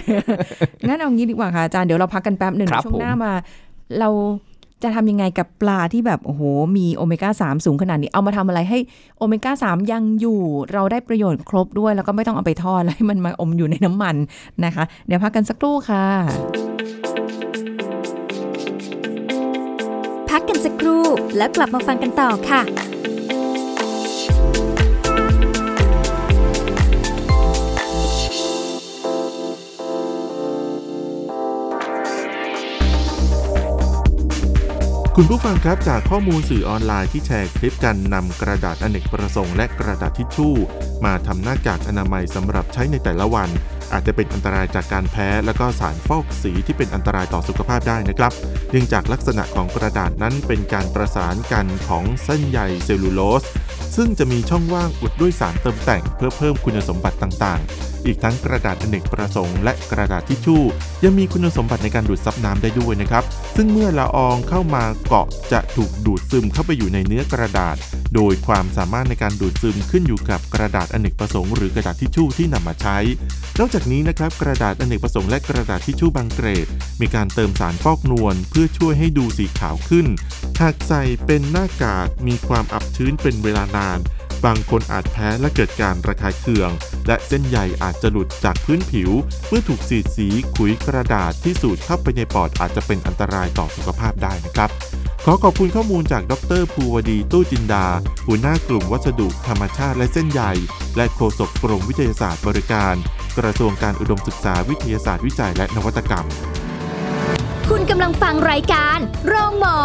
[0.88, 3.34] งั้นเอางี้ดีกว่าค่ะอาจารย์เดี๋ยวเราพักกันแป๊บหนึ่งครับช่วงหน้าผมมา
[4.00, 4.10] เรา
[4.84, 6.42] จะทำยังไงกับปลาที่แบบโอ้โห
[6.78, 8.80] มีโอเมก้า3สูงขนาดนี้เอามาทำอะไรให้
[9.18, 10.40] โอเมก้า3ยังอยู่
[10.74, 14.16] เราได้ประโยชน์ครบด้วย แล้วก็ไม่ต้องเอาไปทอดแล้วให้มันมาอมอยู่ในน้ำมัน
[14.66, 16.06] นะคะ เดี๋ยวพักกันสักครู่ค่ะ
[20.30, 21.04] พักกันสักครู่
[21.38, 22.62] แล้วกลับมาฟังกันต่อค่ะ
[35.20, 40.56] คุณผู้ฟังครับจากข้อมูลสื่อออนไลน์ที่แชร์คลิปการนำกระดาษอเนกประสงค์และกระดาษทิชชู่
[41.06, 43.50] มาทำหน้ากากอนามัยสำหรับใช้ในแต่ละวัน
[43.94, 48.32] อาจจะเป็นอันตรายจากการแพ้ และก็สารฟอกสีที่เป็นอันตรายต่อสุขภาพได้นะครับ
[48.72, 53.44] เนื่องจากลักษณะของกระดาษนั้นเป็นการประสานกันของเส้นใยเซลลูโลส
[53.96, 60.64] ซึ่งจะมีช่องว่างอุดด้วยสารเติมแต่งเพื่อเพิ่มคุณสมบัติต่างๆ อีกทั้งกระดาษอเนกประสงค์และกระดาษทิชชู่
[61.04, 63.24] ยังมีคุณสมบัติในการดูดซับน้ำได้ด้วยนะครับ
[63.56, 67.76] ซึ่งเมื่อละอองเข้ามาเกาะจะถูกดูดซึมเข้าไปอยู่ในเนื้อกระดาษ
[68.16, 72.98] โดยความสามารถในการดูดซึมขึ้นอยู่กับกระดาษอเนกประสงค์หรือกระดาษทิชชู่ที่นำมาใช้
[73.60, 76.68] นอกจากนี้นะครับกระดาษอเนกประสงค์และกระดาษทิชชู่บางเกรด
[77.02, 80.08] มีการเติมสารฟอกนวลเพื่อช่วยให้ดูสีขาวขึ้น
[80.62, 84.00] หากใส่เป็นหน้ากากมีความอับชื้นเป็นเวลานาน
[84.46, 86.70] บางคนอาจแพ้และเกิดการระคายเคือง
[87.08, 89.10] และเส้นใยอาจจะหลุดจากพื้นผิว
[89.48, 94.70] เมื่อถูกสีดสีขุยกระดาษที่สูดเข้าไปในปอดอาจจะเป็นอันตรายต่อสุขภาพได้นะครับ
[95.26, 97.86] ขอขอบคุณข้อมูลจากดรภูวดีตู้จินดา
[98.28, 100.42] หัวหน้ากลุ่มวัสดุธรรมชาติและเส้นใย
[100.98, 102.96] และโฆษกกรมวิทยาศาสตร์บริการ
[103.38, 106.26] กระทรวงการอุดมศึกษาวิทยาศาสตร์วิจัยและนวัตกรรม
[107.70, 109.80] คุณกำลังฟังรายการ โรงหมอ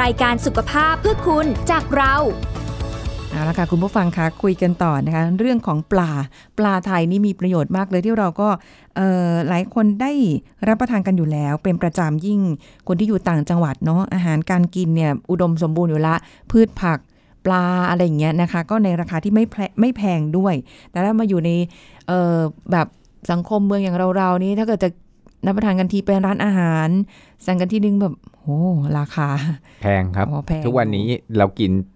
[0.00, 2.14] รายการสุขภาพเพื่อคุณจากเรา
[3.36, 6.10] เอาละค่ะคุณผู้ฟังคะคุยกันต่อนะคะเรื่องของปลา
[6.58, 8.48] ปลาไทยนี่มีประโยชน์มากเลยที่เราก็
[8.96, 10.12] เอ่อหลายคนได้
[10.68, 12.40] รับประทานกันอยู่แล้ว เป็นประจำยิ่ง
[12.88, 16.14] คนที่อยู่ต่างจังหวัดเนาะอาหารการกินเนี่ยอุดมสมบูรณ์อยู่ละ
[16.50, 16.98] พืชผัก
[17.46, 20.54] ปลาอะไรอย่างเงี้ยนะคะ ก็ในราคาที่ไม่แพงไม่แพงด้วย
[20.90, 21.50] แต่ถ้ามาอยู่ใน
[22.06, 22.38] เอ่อ
[22.72, 22.86] แบบ
[23.30, 24.90] สังคมเมืองอย่างเราๆนี้ถ้าเกิดจะ
[25.46, 26.88] รับประทานกันทีเป็นร้านอาหาร
[27.46, 28.46] สั่งกันทีนึงแบบโห
[28.98, 29.28] ราคา
[29.82, 31.06] แพงครับอ๋อแพงทุกวันนี้
[31.38, 31.95] เรากินไ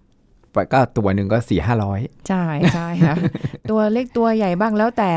[0.73, 3.15] ก็ตัวหนึ่งก็สี่ห้าร้อยใช่ใช่ค่ะ
[3.69, 5.11] ตัวเล็กตัวใหญ่บ้างแล้วแต่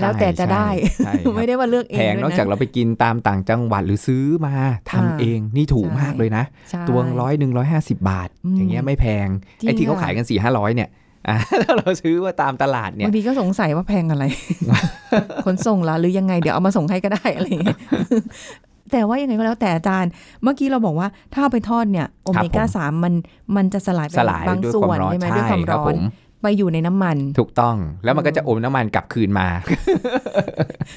[0.00, 0.68] แล้วแต่จะได้
[1.04, 4.54] ใช่ครับไม่ได้ว่าเลือกเองแพงด้วยนอกจากเราไปกินตามต่างจังหวัดหรือซื้อมา
[4.90, 9.28] ทำอ่าเองนี่ถูกใช่มากเลยนะใช่ตัวร้อยหนึ่งร้อยห้าสิบาทอืมอย่างเงี้ยไม่แพง
[9.60, 10.88] จริงไอ้ที่เขาค่ะขายกันสี่ห้าร้อยเนี่ย
[11.28, 14.24] อ่าถ้าเราซื้อว่าตามตลาดเนี่ยบางทีก็สงสัยว่าแพงอะไร
[15.44, 17.78] ขนส่งละหรือยังไงเดี๋ยวเอามาส่งให้ก็ได้อะไรอย่างเงี้ย
[18.94, 20.10] แต่ว่ายังไงก็แล้วแต่อาจารย์
[20.42, 23.14] เมื่อกี้เราบอกว่าถ้าเอาไปทอดเนี่ยโอเมก้าสามมัน
[23.56, 26.00] มันจะสลายไปสลายบางด้วยส่คววานมร้อนใช่ไหมใช่ด้วยความครัร้บอนผม
[26.42, 29.48] ไปอยู่ในน้ำมัน ถูกต้องแล้วมันก็จะอมน้ำมันกลับคืนมา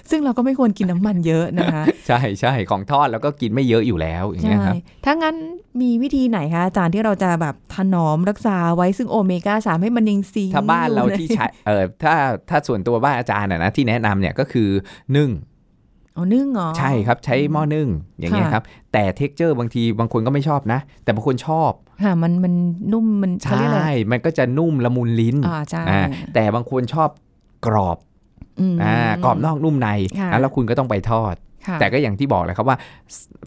[0.09, 5.35] ซึ่งเราก็ไม่ควรกินน้ำมันเยอะนะคะ ใช่ใช่ของทอดแล้วก็กินไม่เยอะอยู่แล้วอย่างใช่เงี้ยครับถ้างั้น
[5.81, 12.13] มีวิธีไหนคะอาจารย์ที่เราจะแบบถนอมรักษาไว้ซึ่งโอเมก้าสามให้มันยังซีถ้าบ้านเราอยู่ที่ใช้เออถ้า
[12.49, 14.69] ถ้าส่วนตัวบ้านอาจารย์อะนะที่แนะนำเนี่ยก็คือ
[15.17, 15.29] นึ่ง
[16.17, 17.87] อ๋อนึ่งเหรอใช่ครับใช้หม้อนึ่ง
[18.19, 21.71] อย่างเงี้ยค่ะครับ แต่เท็กเจอร์บางทีบางคนก็ไม่ชอบนะ แต่บางคนชอบ
[22.03, 22.53] ค่ะมันมัน
[22.93, 26.01] นุ่มมันเขาใช่เรียกอะไรมันก็จะนุ่มละมุนลิ้นอ่าใช่อ่า
[26.33, 27.09] แต่บางคนชอบ
[27.65, 27.97] กรอบ
[28.59, 31.35] อืมอ่ากรอบนอกนุ่มในค่ะแล้วคุณก็ต้องไปทอด
[31.67, 32.77] ค่ะแต่ก็อย่างที่บอกเลยครับว่า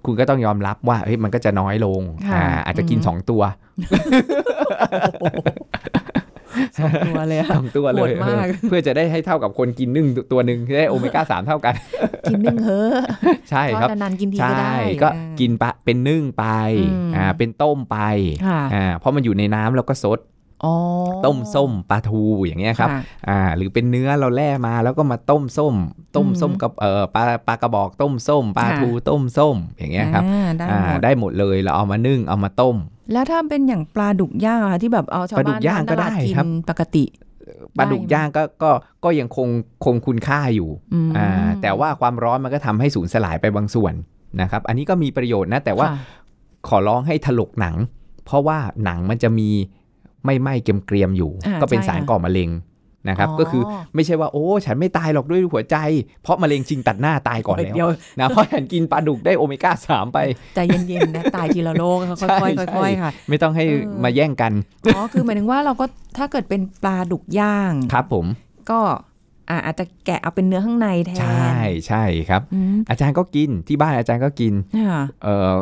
[0.05, 3.43] คุณก็ต้องยอมรับว่าเฮ้ยมันก็จะน้อยลงค่ะอ่าอาจจะกินอืมสองตัว
[6.79, 11.75] สองตัวเลยสอะองตัวเลโหยดมากเออเพื่อจะได้ให้เท่ากับคนกินนึ่งตัวหนึ่งได้โอเมก้าสามเท่ากัน
[12.31, 13.05] กินนึ่งเฮ้อะ
[13.51, 16.45] ใช่ทอครับดนานๆกินทีใช่ก็ได้ก็เออกินปะเป็นนึ่งไป
[16.79, 17.99] อืมอ่าเป็นต้มไป
[18.47, 20.21] ค่ะอ่าเพราะมันอยู่ในน้ำแล้วก็ซด
[20.65, 20.75] อ๋อ
[21.27, 25.75] ต้มส้มปลาทูอย่างเงี้ยครับะอ่าหรือเป็นเนื้อเราแล่มาแล้วก็มาต้มส้ม
[26.17, 32.77] ต้มอืมส้มกับเอ่อปลาปลากระบอกต้มส้ม ปลาค่ะทูต้มส้มอย่างเงี้ยครับอ่าได้อ่าหมดได้หมดเลยเราเอามานึ่งเอามาต้ม
[33.13, 37.05] แล้วถ้าเป็นอย่างปลาดุกย่างอะคะที่แบบเอาชาวปลาดุบ้ากนย่างก็ตลได้กินครับปกติ
[37.79, 38.71] ปลาดุกได้ไหมย่างก็ก็
[39.05, 39.49] ก็ยังคง
[39.85, 43.95] คงคุณค่าอยู่อืมอ่าแต่ว่าความร้อนมันก็ทำให้สูญสลายไปบางส่วน
[44.41, 45.97] นะครับ อันนี้ก็มีประโยชน์นะแต่ว่าค่ะ
[46.69, 47.77] ขอร้องให้ถลกหนัง
[48.25, 49.49] เพราะว่าหนังมันจะมี
[50.25, 52.51] ไม่ไหม้เกรียมๆอยู่อ่าก็เป็นใช่สารค่ะก่อมะเร็ง
[53.09, 53.63] นะครับอ๋อก็คือ
[53.95, 55.77] ไม่ใช่ว่าโอ้ ฉันไม่ตายหรอกด้วยหัวใจ
[56.23, 60.19] เพราะมะเร็งจริงตัดหน้าตายก่อนแล้วเดี๋ยวนะเพราะฉันกินปลาดุกได้โอเมก้าสามไป
[60.55, 60.59] ใจ
[60.89, 64.53] เย็นๆนะตายทีละโลกค่ใช่อยใช่ๆค่อยๆค่ะ ไม่ต้องให้เออมาแย่งกัน
[64.95, 65.85] อ๋อคือหมายถึงว่าเราก็
[66.17, 68.27] ถ้าเกิดเป็นปลาดุกย่างครับผม
[68.71, 68.81] ก็
[69.51, 75.55] อ่าอาจจะแกะเอาเป็นเนื้อข้างในแทนใช่ใช่ครับอืมอาจารย์ก็กินที่บ้านอาจารย์ก็กินค่ะเอ่อ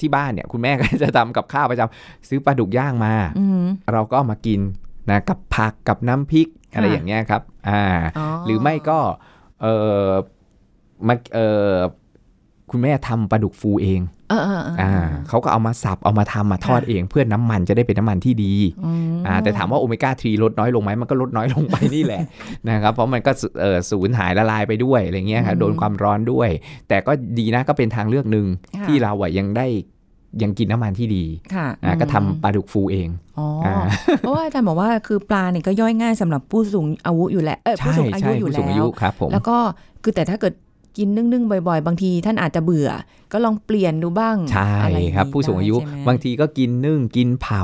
[0.00, 4.60] ที่บ้านเนี่ยคุณแม่ก็จะทำกับข้าวประจำซื้อปลาดุกย่างมาอืมเราก็เอามากิน
[5.10, 7.82] นะกับผักกับน้ำพริกอะไรค่ะอย่างเงี้ยครับอ่า
[8.18, 8.98] อ๋อหรือไม่ก็
[9.62, 9.66] เอ
[10.06, 10.08] อ
[11.06, 11.38] มาเอ
[11.70, 11.74] อ
[12.70, 14.92] คุณแม่ทำปลาดุกฟูเองเออเออเอออ่า
[15.28, 22.20] เขาก็เอามาสับเอามาทำมาทอดค่ะเอง เพื่อน้ำมันจะได้เป็นน้ำมันที่ดีอืมอ่าแต่ถามว่าโอเมก้า3ลดน้อยลงไหมมันก็ลดน้อยลงไปนี่แหละ
[22.70, 26.48] นะครับเพราะมันก็สเออสูญหายละลายไปด้วยอะไรเงี้ยครับโดนความร้อนด้วย
[26.88, 29.66] แต่ก็ดีนะก็เป็นทางเลือกหนึ่งค่ะที่เราอะยังได้
[30.42, 33.74] ยังกินน้ำมันที่ดีค่ะอ่าก็ทำอืมปลาดุกฟูเองอ๋ออา
[34.20, 39.56] เพราะว่าอาจารย์บอกว่าคือปลาเนี่ยก็ย่อยง่ายสำหรับผู้สูงอายุอยู่แล้วเออผู้ใช่สูงอายุใช่อยู่ผู้สูงแล้อายุวครับผมแล้วก็
[40.02, 40.54] คือแต่ถ้าเกิด
[40.98, 42.90] กินนึ่งๆบ่อย ๆ บางทีท่านอาจจะเบื่อ
[43.32, 47.62] ก็ลองเปลี่ยนดูบ้างใช่อะไรอย่างครับนี้ผู้สูงอายุได้ใช่ไหมบางทีก็กินนึ่งกินเผา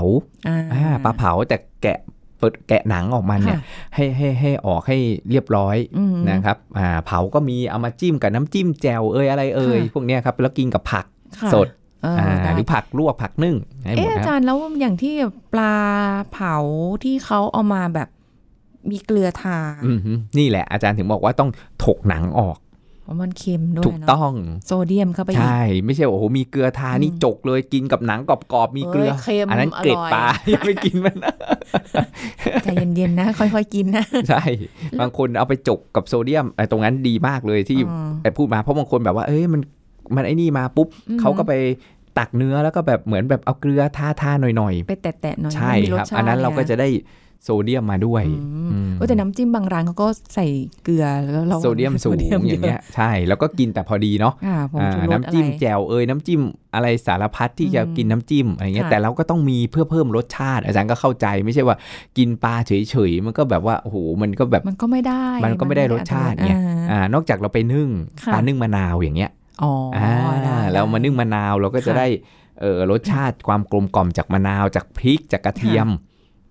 [0.48, 1.98] อ่าอ่าปลาเผาแต่แกะ
[2.38, 3.62] เปิดแกะหนังออกมาเนี่ยค่ะ
[3.94, 4.98] ให้ให้ให้ออกให้
[5.30, 11.06] เรียบร้อยอืมนะครับอ่าเผาก็มีเอามาจิ้มกับน้ำจิ้มแจ่วเอยอะไรเอยค่ะพวกเนี้ยครับแล้วกินกับผัก
[11.40, 11.83] ค่ะสดเอออ่าได้
[12.56, 15.14] หรือผักลวกผักนึ่งให้หมเอ๊ะดอานะจารย์แล้วอย่างที่
[15.52, 15.74] ปลา
[16.32, 16.56] เผา
[17.04, 18.08] ที่เขาเอามาแบบ
[18.90, 21.50] มีเกลือทาอืมฮึนี่แหละอาจารย์ถึงบอกว่าต้อง
[21.84, 22.58] ถกหนังออก
[23.02, 24.32] เพราะมันเค็มด้วยถูกเนาะต้อง
[24.66, 31.34] โซเดียมเข้าไปอีกใช่ ไม่ใช่ว่าโอ้โหมีเกลือทานี่อืมจกเลยกินกับหนังกรอบๆมีเกลือเอ้ยเค็มอันนั้นเกล็ดอร่อยปลาอย่าไปกินมันนะ
[32.62, 34.42] ใจเย็นๆนะ ค่อยๆกินนะใช่
[35.00, 39.60] บางคนเอาไปจกกับโซเดียมไอ้ตรงนั้นดีมากเลยที่อืมไอ้พูดมาเพราะบางคนแบบว่าเอ้ยมัน
[40.14, 41.52] มันไอ้นี่มาปุ๊บอืมเขาก็ไป
[42.18, 46.88] ตักเนื้อแล้วก็แบบเหมือนแบบเอาเกลือทาทาๆหน่อยไปแตะๆหน่อยๆใช่มันมีสครับชติอันนั้นเราก็ยจะได้
[47.44, 48.34] โซเดียมมาด้วยอื
[48.66, 50.46] มอืมเออแต่น้ำจิ้มบางร้านเขาก็ใส่
[50.84, 56.40] เกลือแล้วเราโซเดียมสูงอย่างเงี้ยใช่ แล้วก็กินแต่พอดีเนาะค่ะผงอ่าชูรสน้ำจิ้มอะไรแจ่วเอยน้ำจิ้ม
[56.74, 61.76] อะไรสารพัดที่จะอืมกินน้ำจิ้มอะไรเงี้ยค่ะแต่เราก็ต้องมีเพื่อเพิ่มรสชาติ อาจารย์ก็เข้าใจไม่ใช่ว่า
[62.18, 67.88] กินปลาเฉยๆมันก็แบบว่าโอ้โหมันก็แบบมันก็ไม่ได้ มันก็ไม่ได้รสชาติไงอ่าอ่านอกจากเราไปนึ่ง
[68.22, 69.30] ค่ะปลานึ่งมะนาวอย่างเงี้ย
[69.62, 72.06] อ๋ออ่อ่าได้แล้วมานึ่งมะนาวเราก็จะค่ะได้
[72.60, 75.88] เออรสชาติความกลมกล่อมจากมะนาวจากพริกจากกระเทียม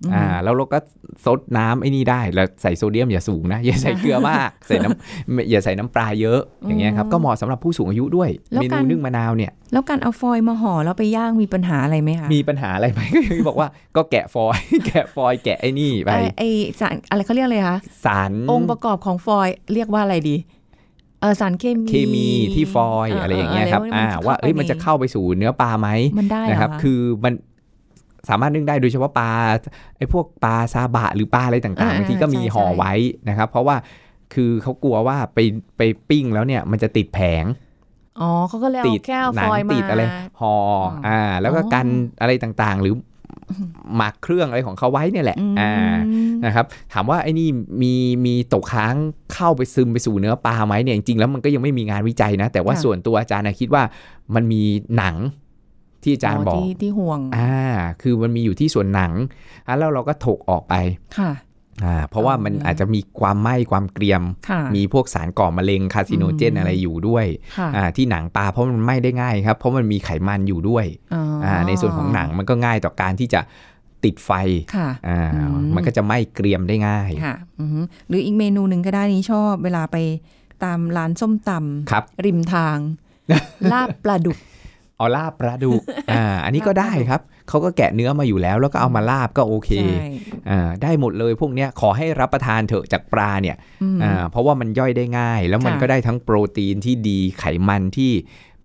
[0.06, 0.80] อืมอ่าแล้วเราก็
[1.26, 13.02] ซดน้ำไอ้นี่ได้ แล้วใส่โซเดียมอย่าสูงนะ อย่าใส่เกลือมาก ใส่น้ำอย่าใส่น้ำปลาเยอะ อย่างเงี้ยครับอืมก็เหมาะสำหรับผู้สูงอายุด้วยแล้วเมนูการนึ่งมะนาวเนี่ย แล้วการเอาฟอยล์มาห่อแล้วไปย่างมีปัญหาอะไรไหมคะ มีปัญหาอะไรไหม
[13.48, 16.44] บอกว่าก็แกะฟอยล์แกะฟอยล์แกะไอ้นี่ไปไอ้ไอ
[16.80, 20.53] สารอะไรเขาเรียกอะไรคะ สารองค์ประกอบของฟอยล์เรียกว่าอะไรดีเออ
[21.40, 27.34] สารเคมีเคมีที่ฟอยล์อะไรอย่างเงี้ยครับอ่าว่าเอ้ยมันจะเข้าไปสู่เนื้อปลาไหมมันได้เหอนะครับะคือมัน
[28.30, 29.32] สามารถนึ่งได้โดยเฉพาะปลา
[29.98, 32.94] ไอ้พวกปลาซาบะหรือปลาอะไรต่างอ่าๆบางทีก็มีใช่ห่อใช่ไว้
[33.30, 33.76] นะครับ เพราะว่า
[34.34, 35.40] คือเขากลัวว่าไป
[35.78, 37.46] ไปปิ้งแล้วเนี่ยมันจะติดแผง
[38.20, 40.04] อ๋อเขาก็เลยติเอาดแค่เอาหนัฟงอยล์มาติดอะไร
[40.42, 40.56] ห่อ
[41.08, 41.86] อ่า แล้วก็อ๋อกัน
[42.22, 42.96] อะไรต่างๆ หรือ
[43.96, 45.74] หมักเครื่องอะไรของเขาไว้เนี่ยแหละอืมอ่า
[46.46, 47.48] นะครับถามว่าไอ้นี่
[47.82, 47.94] มี
[48.26, 48.96] มีตกค้าง
[49.34, 53.84] เข้าไปซึมไปสู่เนื้อปลาไหมเนี่ยจริงๆแล้วมันก็ยังไม่มีงานวิจัยนะ แต่ว่าค่ะส่วนตัวอาจารย์นะคิดว่า
[54.36, 54.62] มันมี
[54.98, 55.16] หนัง
[56.04, 57.58] ที่อาจารย์บอกที่ที่ห่วงอ่า
[58.02, 59.12] คือมันมีอยู่ที่ส่วนหนัง
[59.68, 60.74] อะแล้วเราก็ถกออกไป
[61.18, 61.32] ค่ะ
[61.86, 67.26] อ่าเพราะว่ามันอ๋อออาจจะมีความไหม้ความเกรียมค่ะมีพวกสารก่อมะเร็งคาซิโนเจนอืมอะไรอยู่ด้วย
[67.58, 73.42] ค่ะอ่าที่หนังปลาเพราะมันไหม้ได้ง่ายครับ เพราะมันมีไขมันอยู่ด้วยอ๋ออ่าในส่วนของหนังมันก็ง่ายต่อการที่จะ
[74.04, 74.32] ติดไฟ
[74.76, 79.98] ค่ะอ่าอืมมันก็จะไหม้เกรียมได้ง่ายค่ะอือหือหรืออีกเมนูหนึ่งก็ได้นี้ชอบเวลาไป
[80.64, 82.78] ตามร้านส้มตำครับริมทาง
[83.72, 84.38] ลาบปลาดุก
[85.04, 90.08] เอาลาบปลาดุกอ่า อันนี้ก็ได้ครับ เขาก็แกะเนื้อมาอยู่แล้ว แล้วก็เอามาลาบก็โอเคใช่
[90.50, 98.12] อ่าได้หมดเลยพวกเนี้ยขอให้รับประทานเถอะจากปลาเนี่ยอืมอ่าเพราะว่ามันย่อยได้ง่าย แล้วมันค่ะก็ได้ทั้งโปรตีนที่ดีไขมันที่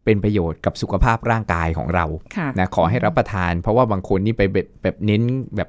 [0.04, 2.04] เป็นประโยชน์กับสุขภาพร่างกายของเรา
[2.36, 5.22] ค่ะนะขอให้รับประทาน เพราะว่าบางคนนี่ไปแบบแบบเน้น
[5.56, 5.68] แบบ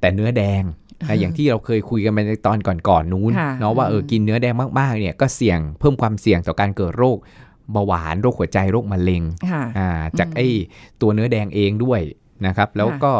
[0.00, 0.62] แต่เนื้อแดง
[1.08, 7.18] นะอย่างที่เราเคยคุยกันไปในตอนก่อนๆนู้นค่ะเนาะว่าเออกินเนื้อแดงมากๆเนี่ยก็เสี่ยงเพิ่มความเสี่ยงต่อการเกิดโรค
[7.72, 10.46] เบาหวานโรคหัวใจโรคมะเร็งค่ะอ่าจากอืมไอ้
[11.00, 12.00] ตัวเนื้อแดงเองด้วย
[12.46, 13.12] นะครับ แล้วค่ะก็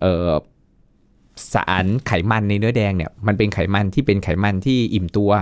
[0.00, 0.30] เอ่อ
[1.54, 5.32] สารไขมันในเนื้อแดงเนี่ยมันเป็นไขมันที่เป็นไขมันที่อิ่มตัว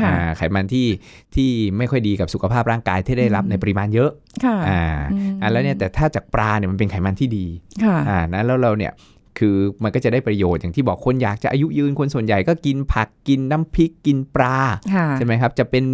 [0.00, 0.86] ค่ะอ่าไขมันที่
[1.34, 4.10] ที่ไม่ค่อยดีกับสุขภาพร่างกายที่ได้รับอืมในปริมาณเยอะ
[4.44, 7.46] ค่ะอ่าอืมอ่าแล้วเนี่ยแต่ถ้าจากปลาเนี่ยมันเป็นไขมันที่ดี
[7.84, 8.92] ค่ะอ่านะแล้วเราเนี่ย
[9.38, 14.56] คือมันก็จะได้ประโยชน์อย่างที่บอกคนอยากจะอายุยืนคนส่วนใหญ่ก็กินผักกินน้ำพริกกินปลา
[14.94, 15.84] ค่ะใช่ไหมครับ จะเป็น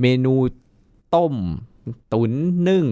[0.00, 0.34] เมนู
[1.14, 1.34] ต้ม
[2.12, 2.32] ตุน
[2.68, 2.84] นึ่ง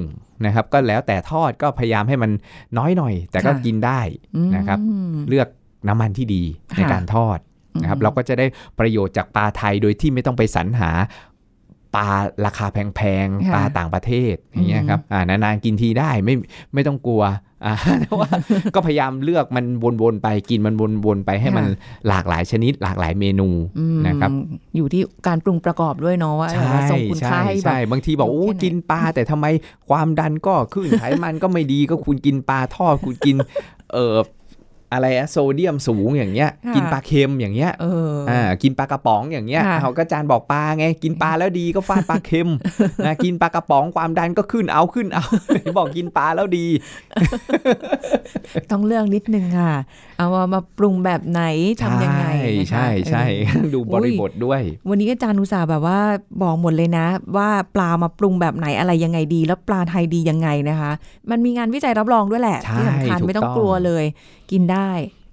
[0.47, 2.31] นะครับ ก็แล้วแต่ทอดก็พยายามให้มัน
[2.79, 4.01] น้อยหน่อย แต่ก็ค่ะกินได้
[4.37, 4.79] อืมนะครับ
[5.29, 5.49] เลือก
[5.89, 6.43] น้ำมันที่ดี
[6.77, 7.39] ในค่ะการทอด
[7.83, 8.47] นะครับอืมเราก็จะได้
[8.79, 10.91] ประโยชน์จากปลาไทยโดยที่ไม่ต้องไปสรรหา
[11.97, 12.09] ปลา
[12.47, 16.35] ราคาแพงๆค่ะปลาต่างประเทศอย่างเงี้ยครับอ่านานๆกินทีได้ไม่
[16.75, 17.25] ไม่ต้องกลัว
[17.67, 18.29] อ่าแต่ว่า
[18.75, 19.67] ก็พยายามเลือกมัน
[20.03, 20.75] วนๆไปกินมัน
[21.07, 24.31] วนๆไปให้มันค่ะหลากหลายชนิด หลากหลายเมนูอืมนะครับ
[24.77, 29.47] อยู่ที่การปรุงประกอบด้วยเนาะว่าใช่ว่าส่งคุณค่าใช่ให้แบบใช่บางทีบอกโอเคโอ้ไหนกินปลาแต่ทำไม
[29.91, 33.37] ความดันก็ขึ้นไขมันก็ไม่ดีก็คุณกินปลาทอดคุณกิน
[33.93, 34.17] เอ่อ
[34.93, 42.49] อะไรอะโซเดียมสูงอย่างเงี้ยค่ะกินปลาเค็มอย่างเงี้ยเออออ่ากินปลากระป๋องอย่างเงี้ยค่ะเขาก็จานบอกปลาไง กินปลาแล้วดีก็ฟาดปลาเค็ม
[43.07, 45.25] นะกินปลากระป๋องความดันก็ขึ้นเอาขึ้นเอา
[45.79, 46.67] บอกกินปลาแล้วดี
[48.71, 49.75] ต้องเลือกนิดนึงค่ะ
[50.17, 51.43] เอาว่ามาปรุงแบบไหน
[51.83, 52.27] ทำยังไง
[52.59, 55.99] นะคะใช่ใช่เออใช่ดูบริบทด้วย วันนี้อาจารย์อุตสาห์แบบว่า
[56.43, 60.93] บอกหมดเลยนะ ว่าปลามาปรุงแบบไหนอะไรยังไงดี แล้วปลาไทยดียังไงนะคะ
[61.31, 64.05] มันมีงานวิจัยรับรองด้วยแหละใช่ที่สำคัญถูกไม่ต้องต้องกลัวเลย
[64.51, 64.76] กินได้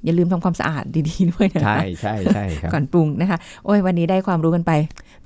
[0.05, 4.71] อย่าลืมทำความสะอาดดีๆด้วยนะใช่ใช่ใช่ครับก่อนปรุงนะคะ โอ้ยวันนี้ได้ความรู้กันไป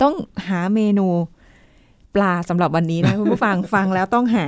[0.02, 0.14] ต้อง
[0.48, 1.08] หาเมนู
[2.16, 4.46] ปลาสำหรับวันนี้นะคุณผู้ฟังฟังแล้วต้องหา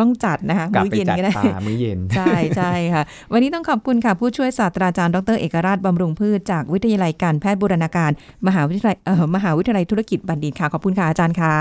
[0.00, 3.02] ต้องจัดนะคะกลับมื้อไปเย็นจัดก็ได้ปลามื้อเย็นใช่ใช่ค่ะ
[3.32, 8.10] วันนี้ต้องขอบคุณค่ะ ผู้ช่วยศาสตราจารย์ดรเอกราชบำรุงพืชจากวิทยาลัยการแพทย์บูรณาการ
[8.46, 11.54] มหาวิทยาลัยเอ่อมหาวิทยาลัยธุรกิจบัณฑิตค่ะ ขอบคุณค่ะอาจารย์ค่ะ